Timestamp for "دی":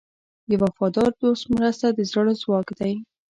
2.79-2.93